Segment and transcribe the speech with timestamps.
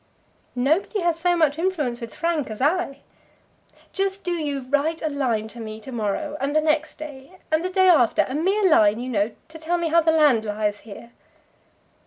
[0.55, 3.01] "Nobody has so much influence with Frank as I.
[3.93, 7.87] Just do you write to me to morrow, and the next day, and the day
[7.87, 11.11] after, a mere line, you know, to tell me how the land lies here."